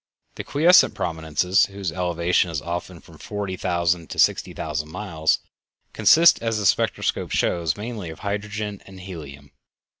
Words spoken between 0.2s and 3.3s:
The quiescent prominences, whose elevation is often from